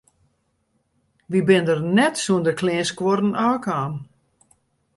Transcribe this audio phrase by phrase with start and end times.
[1.29, 3.93] Wy binne der net sûnder kleanskuorren ôfkaam.